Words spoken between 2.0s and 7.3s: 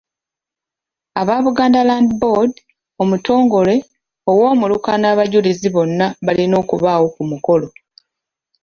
Board, omutongole, ow’omuluka n’abajulizi bonna balina okubaawo ku